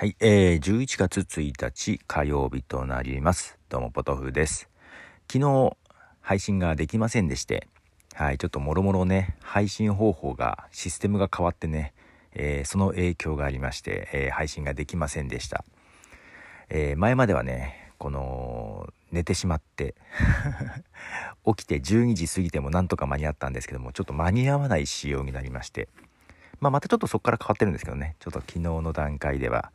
[0.00, 3.58] はい、えー、11月1日火曜日となります。
[3.68, 4.70] どうも、ポトフです。
[5.30, 5.76] 昨日、
[6.22, 7.68] 配信ができませんでして、
[8.14, 11.92] はい、ちょっともろもろね、配信方法が、システムが変わってね、
[12.32, 15.66] えーその影響がありまして、えー配信ができませんでした。
[16.70, 19.94] えー前まではね、この、寝てしまって、
[21.44, 25.90] 起きて12時過ぎてもなんとか間に合ったんですけども、ちょっと間に合わない仕様になりまして、
[26.60, 29.72] まあ、またちょっとそこから変わってるんですけどね、ちょっと昨日の段階では。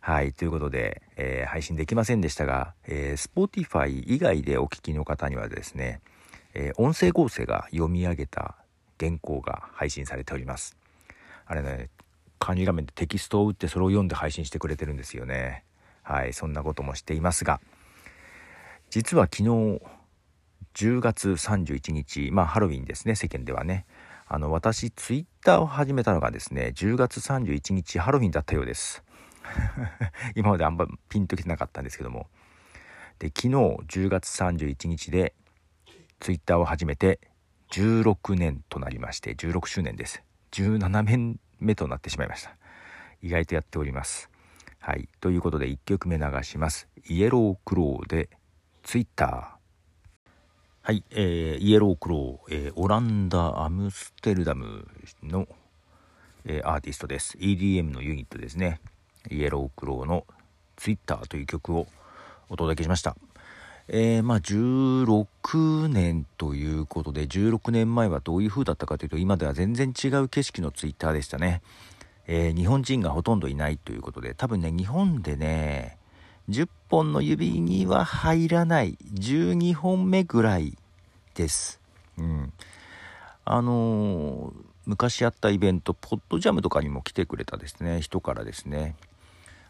[0.00, 6.00] はい、ということで、えー配信できませんでしたが、えー Spotify 以外でお聞きの方にはですね、
[6.54, 8.56] えー音声合成が読み上げた
[8.98, 10.76] 原稿が配信されております。
[11.46, 11.90] あれね、
[12.38, 15.64] 管理画面でテキストを打ってそれを読んで配信してくれてるんですよね。
[16.02, 17.60] はい、そんなこともしていますが、
[18.88, 19.80] 実は昨日、
[20.74, 23.84] 10月31日、まあハロウィンですね、世間ではね。
[24.32, 29.02] あの、私、ツイッターを始めたのがですね、10月31日ハロウィンだったようです。
[30.36, 32.28] 今まであんまピンときてなかったんですけども。
[33.18, 35.34] で、昨日10月31日で
[36.20, 37.18] ツイッターを始めて
[37.72, 40.22] 16年となりまして、16周年です。
[40.52, 42.56] 17年目となってしまいました。
[43.22, 44.30] 意外とやっております。
[44.78, 45.08] はい。
[45.20, 46.86] ということで1曲目流します。
[47.08, 48.30] イエロークローで
[48.84, 49.59] ツイッター。
[50.90, 54.88] はい、えーイエロークロー、えーオランダ・アムステルダム
[55.22, 55.46] の、
[56.44, 57.38] えーアーティストです。
[57.38, 58.80] EDM のユニットですね。
[59.30, 60.26] イエロークローの
[60.74, 61.86] ツイッターという曲を
[62.48, 63.14] お届けしました。
[63.86, 71.62] えーまあ16年ということで、16年前はどういう風だったかというと、今では全然違う景色のツイッターでしたね。
[72.26, 75.98] えー日本人がほとんどいないということで、多分ね、日本でね、
[76.50, 80.76] 10本の指には入らない12本目ぐらい
[81.40, 81.80] です。
[82.18, 82.52] うん。
[83.44, 88.96] あのー昔やったイベント、ポッドジャムとかにも来てくれたですね、人からですね、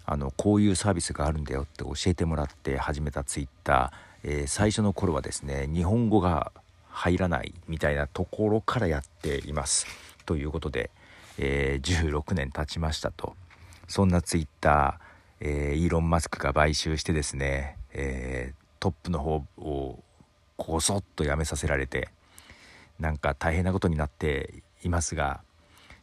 [0.07, 6.53] あの、こういうサービスがあるんだよって教えてもらって始めたツイッター、えー最初の頃はですね、日本語が
[6.89, 9.87] 入らないみたいなところからやっています。
[10.25, 10.91] ということで、
[11.37, 13.35] えー16年経ちましたと。
[13.89, 20.03] そんなツイッター、えーイーロン・マスクが買収してですね、えートップの方を
[20.63, 22.11] こそっと辞めさせられて、
[22.99, 25.41] なんか大変なことになっていますが、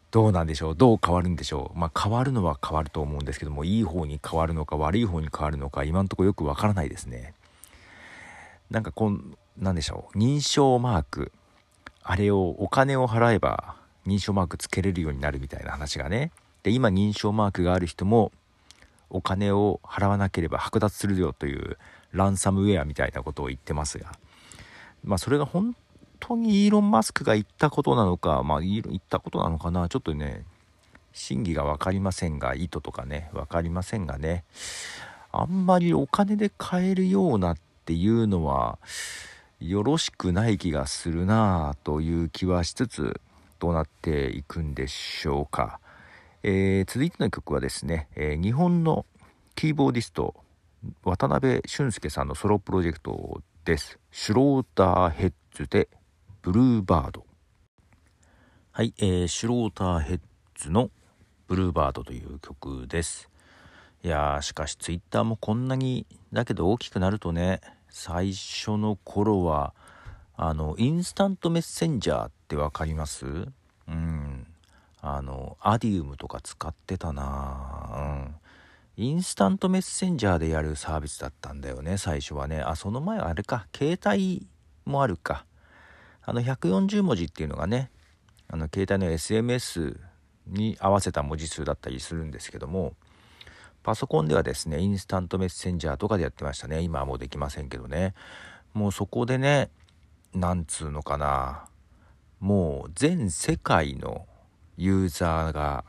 [0.09, 0.75] どうなんでしょう？
[0.75, 1.77] どう変わるんでしょう？
[1.77, 7.35] まあ変わるのは変わると思うんですけども、いい方に変わるのか悪い方に変わるのか、今のとこよくわからないですね。
[8.71, 10.17] なんかこん、なんでしょう？
[10.17, 11.31] 認証マーク、
[12.03, 13.75] あれをお金を払えば
[14.07, 16.31] 認証マークつけれるようになるみたいな話がね。
[16.63, 18.31] で、今認証マークがある人も
[19.09, 21.77] お金を払わなければ剥奪するよという
[22.11, 24.13] ランサムウェアみたいなことを言ってますが、
[25.03, 25.75] まあそれが本
[26.19, 30.45] 当にイーロン・マスクが言ったことなのか、まあ言ったことなのかな、ちょっとね、
[31.13, 34.43] 真偽が分かりませんが、意図とかね、分かりませんがね、
[35.31, 38.79] あんまりお金で買えるようなっていうのは、
[39.59, 43.19] よろしくない気がするなぁという気はしつつ、
[43.59, 45.79] どうなっていくんでしょうか。
[46.43, 49.05] えー続いての曲はですね、えー日本の
[49.55, 50.35] キーボーディスト、
[51.03, 53.99] 渡辺俊介さんのソロプロジェクトです。
[54.11, 55.89] シュローターヘッズで、
[56.41, 57.25] ブルーバード。
[58.71, 60.19] はい、えーシュローターヘッ
[60.55, 60.89] ズの
[61.49, 63.29] ブルーバードという曲です。
[64.05, 69.73] いやー、しかしツイッターもこんなに、だけど大きくなるとね、最初の頃は、
[70.37, 73.25] あの、インスタントメッセンジャーってわかります？
[73.25, 74.47] うん。
[75.01, 78.35] あの、アディウムとか使ってたなうん。
[78.99, 82.61] インスタントメッセンジャーでやるサービスだったんだよね、最初はね。
[82.61, 84.47] あ、その前はあれか、携帯
[84.85, 85.45] もあるか。
[86.23, 87.91] あの、140文字っていうのがね、
[88.47, 89.99] あの、携帯の SMS
[90.47, 92.95] に合わせた文字数だったりするんですけども、
[93.83, 96.81] パソコンではですね、インスタントメッセンジャーとかでやってましたね。
[96.81, 98.15] 今はもうできませんけどね。
[98.73, 99.69] もうそこでね、
[100.33, 101.69] なんつうのかな。
[102.39, 104.25] もう全世界の
[104.75, 105.85] ユーザーが、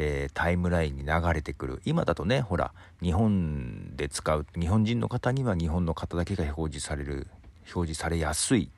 [0.00, 1.82] えータイムラインに流れてくる。
[1.84, 2.72] 今だとね、ほら、
[3.02, 7.26] 日本で使う、日本人の方には日本の方だけが表示される、
[7.74, 8.70] 表示されやすい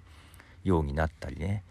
[0.65, 1.63] ようになったりね。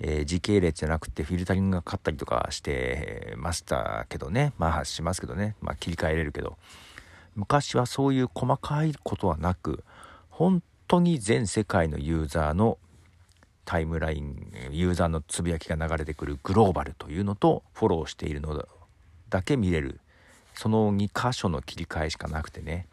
[0.00, 4.52] えー時系列じゃなくてフィルタリングがかかったりとかしてましたけどね。
[4.58, 5.56] まあしますけどね。
[5.62, 6.58] まあ切り替えれるけど。
[7.36, 9.82] 昔はそういう細かいことはなく、
[10.28, 12.76] 本当に全世界のユーザーの
[13.64, 18.54] タイムライン、ユーザーのつぶやきが流れてくるグローバルというのと、フォローしているの
[19.30, 20.00] だけ見れる。
[20.54, 22.86] その2箇所の切り替えしかなくてね。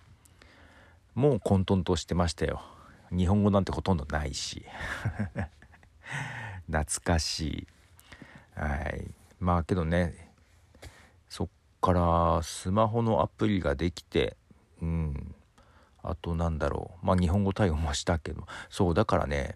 [1.15, 2.61] もう混沌としてましたよ。
[3.11, 4.63] 日本語なんてほとんどないし。
[6.71, 7.67] 懐かしい。
[8.55, 9.11] はい。
[9.39, 10.31] まあけどね、
[11.29, 11.47] そっ
[11.81, 14.35] からスマホのアプリができて
[14.81, 15.35] うん
[16.03, 19.55] あとなんだろうまあ日本語対応もしたけどそうだからね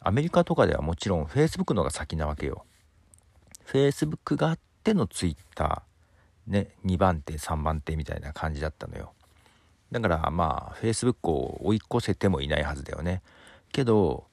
[0.00, 2.64] アメリカとかではもちろん Facebook のが先なわけよ
[3.66, 5.82] Facebook があっての Twitter
[6.46, 9.12] ね2番手3番手みたいな感じだったのよ。
[9.90, 13.22] だからまあ Facebook を追い越せてもいないはずだよね。
[13.72, 14.24] けど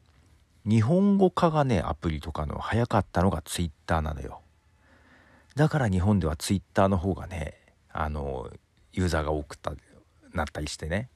[0.65, 4.41] 日本語化がねアプリとかの早かったのが Twitter なのよ。
[5.55, 7.55] だから日本では Twitter の方がね
[7.91, 8.49] あの
[8.93, 9.57] ユーザーが多く
[10.33, 11.09] なったりしてね。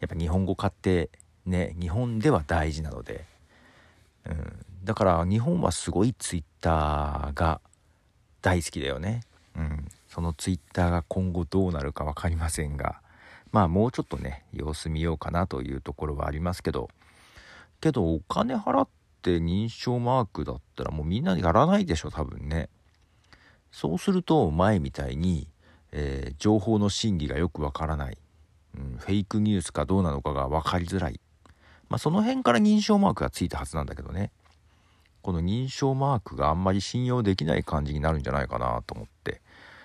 [0.00, 1.10] やっぱ日本語化って
[1.46, 3.24] ね日本では大事なので、
[4.26, 7.60] うん、だから日本はすごい Twitter が
[8.44, 9.22] 大好きだよね、
[9.56, 13.00] うん、その Twitter が今後どうなるか分かりませんが。
[13.52, 16.90] まあもうちょっとね様子見ようかなというところはありますけど。
[17.80, 18.88] けどお金払っ
[19.22, 22.68] て認証マークだったらもうみんなやらないでしょ多分ね。
[23.72, 25.48] そうすると前みたいに、
[25.92, 28.18] えー、情報の真偽がよくわからない、
[28.76, 31.18] うん、フェイクニュースかどうなのかが分かりづらい、
[31.88, 34.30] まあ、その辺から認証マークがついたはずなんだけどね。
[35.24, 39.40] この認証マークがあんまり信用できない感じになるんじゃないかなと思って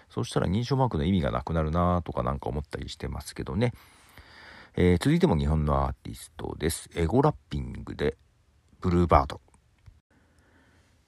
[0.10, 3.74] そしたら認証マークの意味がなくなるなとかなんか思ったりしてますけどね
[4.76, 6.90] えー、続いても日本のアーティストです。
[6.96, 8.16] エゴラッピングで
[8.80, 9.42] ブルーバード。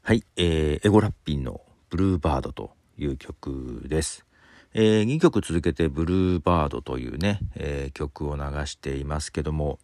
[0.01, 4.25] はい、えー、エゴラッピンのブルーバードという曲です。
[4.73, 9.79] えー、2曲続けてブルーバードというね、えー、曲を流していますけども、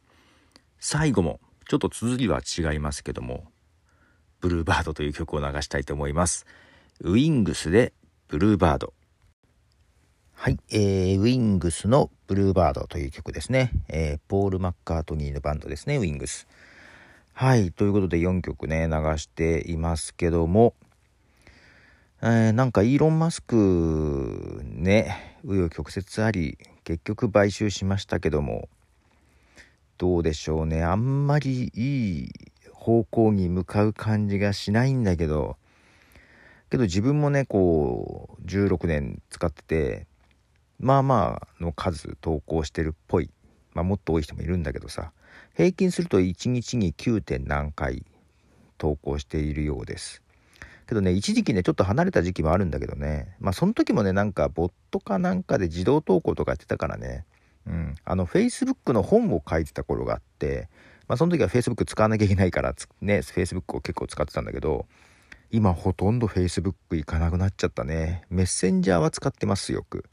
[0.79, 1.39] 最後も
[1.69, 3.45] ちょっと綴りは違いますけども、
[4.39, 6.45] ブルーバードという曲を流したいと思います。
[7.01, 7.93] ウィングスで
[8.27, 8.93] ブルーバード。
[10.33, 13.71] はい、えー、ウィングスのブルーバードという曲ですね。
[13.89, 16.47] えー、ポール・マッカートニーのバンドですね、ウィングス。
[17.33, 20.75] はい、ということで4曲ね、流していますけども、
[22.21, 28.69] えー、なんかイーロン・マスクね、紆余曲折あり、結局買収しましたけども、
[29.97, 32.29] どうでしょうね、あんまりいい
[32.87, 35.57] 方向に向かう感じがしないんだけど、
[36.69, 40.07] けど自分もね、こう、16年使ってて、
[40.79, 43.31] まあまあの数投稿してるっぽい、
[43.73, 45.11] まあ、もっと多い人もいるんだけどさ
[45.55, 47.21] 平均すると1日に 9.
[47.21, 48.05] 点何回
[48.77, 50.21] 投稿しているようです
[50.87, 57.25] けどね一時期ねちょっと離れた時期もあるんだけどねまあその時もねなんかボットかなんかで自動投稿とかやってたからね
[57.65, 60.69] うんあの Facebook の本を書いてた頃があって
[61.07, 64.85] まあその時は Facebook 使わなきゃいけないからね Facebook を結構使ってたんだけど
[65.51, 70.05] 今ほとんど Facebook 行かなくなっちゃったねメッセンジャーは使ってますよく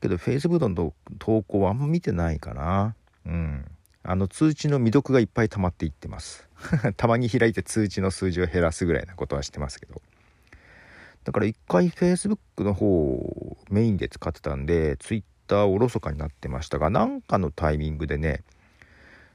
[0.00, 2.94] けど Facebook の投稿はあんま見てないかな。
[3.26, 3.64] うん。
[4.02, 6.48] あの通知の未読がいっぱい溜まっていってます。
[6.96, 10.00] たまに開いて通知の数字を減らすぐらいなことはしてますけど。
[11.24, 18.44] だから一回 Facebook の方をメインで使ってたんで、Twitter おろそかになってましたが、なんかのタイミングでね、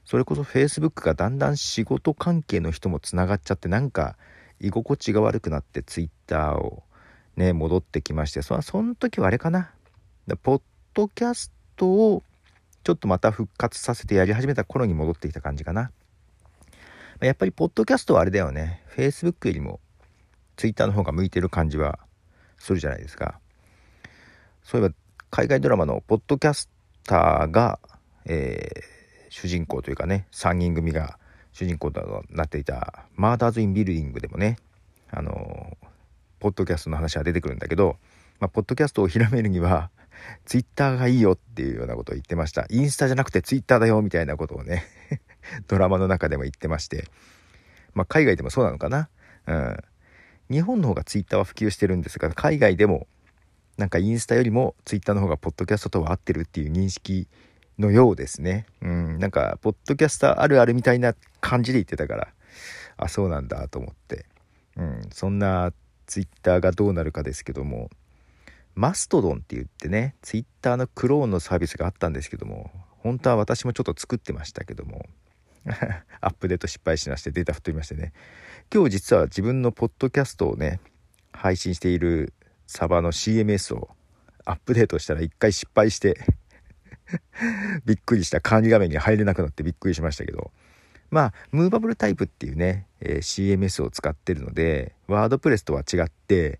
[0.04, 4.16] それこそ Facebook がだんだん仕事関係の人もつながっちゃって、なんか
[4.60, 6.82] 居心地が悪くなって Twitter を
[7.36, 9.70] ね、戻ってきまして、そその時はあれかな。
[10.42, 10.62] ポッ
[10.94, 12.22] ドキャストを
[12.84, 15.90] ちょっとまた復活させてやり始めた頃に戻ってきた感じかな。
[17.20, 18.82] やっぱりポッドキャストはあれだよね。
[18.96, 19.80] Facebook よりも
[20.56, 21.98] Twitter の方が向いてる感じは
[22.58, 23.38] するじゃないですか。
[24.64, 24.94] そういえば
[25.30, 26.68] 海外ドラマのポッドキャス
[27.04, 27.78] ターが、
[28.26, 29.01] えー、
[29.32, 31.18] 主人公というかね、3人組が
[31.52, 34.58] 主人公となっていたマーダーズ・イン・ビルディングでもね、
[35.10, 35.78] あの
[36.38, 37.96] ポッドキャストの話は出てくるんだけど、
[38.40, 39.90] まあ、ポッドキャストを広めるには、
[40.44, 42.66] ツイッターがいいよっていうようなことを言ってました。
[42.68, 44.84] インスタじゃなくてツイッターだよみたいなことをね
[45.66, 47.08] ドラマの中でも言ってまして。
[47.94, 49.08] まあ、海外でもそうなのかな？
[49.46, 49.76] うん。
[50.50, 53.06] 日本の方がツイッターは普及してるんですが、海外でも
[53.78, 57.28] なんかインスタよりもツイッターの方がポッドキャストとは合ってるっていう認識
[57.78, 58.66] のようですね。
[58.80, 59.18] うん。
[59.18, 62.28] なんか、ポッドキャスターあるあるみたいな感じで言ってたから、
[62.96, 64.26] あ、そうなんだと思って。
[64.76, 65.00] うん。
[65.12, 65.72] そんな
[66.06, 67.90] ツイッターがどうなるかですけども、
[68.74, 75.06] マストドンって言ってね、ツイッターのクローンのサービスがあったんですけども、本当は私もちょっと作ってましたけども、
[76.20, 78.12] アップデート失敗しましてデータ吹っ飛びましてね、
[78.72, 80.80] 今日実は自分のポッドキャストをね、
[81.32, 82.32] 配信している
[82.66, 83.90] サバの CMS を
[84.44, 86.18] アップデートしたら一回失敗して
[87.84, 90.50] びっくりした管理画面に入れなくなってびっくりしましたけど、
[91.10, 96.58] まあ、ムーバブルタイプっていうね、えー、CMS を使ってるので、ワードプレスとは違って、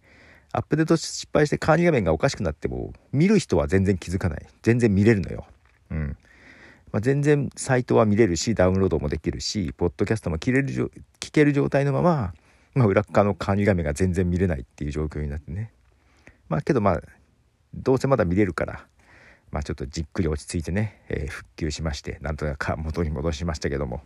[0.53, 4.47] アップデート失敗して管理画面がおかしくなっても、見る人は全然気づかない。
[4.61, 5.47] 全然見れるのよ。
[5.91, 6.17] うん。
[6.93, 12.35] まあ、全然サイトは見れるし、ダウンロードもできるし、ポッドキャストも聞れる聞ける状態のまま、
[12.75, 15.73] まあ、裏側の管理画面が全然見れないっていう状況になってね。
[16.51, 17.03] まあ、けどまあ、
[17.75, 18.85] どうせまだ見れるから
[19.53, 24.03] まあちょっとじっくり落ち着いてね、えー、復旧しましてなんとなく元に戻しましたけども。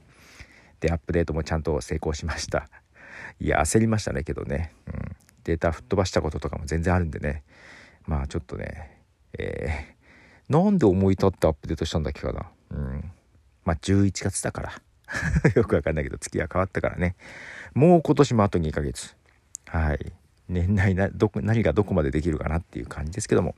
[0.81, 2.69] でアップデートもちゃんと成功しました。
[3.41, 7.45] いや焦りましたねけどね、うん、データ吹っ飛ばしたこととかも全然あるんでね。
[8.07, 8.97] まあちょっとね
[9.39, 12.51] えー、なんで思い立ってアップデートしたんだっけかな。
[12.71, 13.13] うん。
[13.65, 14.83] まあ11月だから。
[15.55, 17.15] よくわかんないけど月が変わったからね。
[17.75, 19.17] もう今年もあと2ヶ月。
[19.67, 20.13] はい。
[20.49, 23.55] 年内など何がどこまでできるかなっていう感じですけども。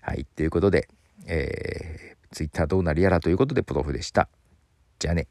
[0.00, 0.24] はい。
[0.24, 0.88] ということで
[1.26, 4.28] えー、Twitter どうなりやらということでポトフでした。
[4.98, 5.26] じゃあね。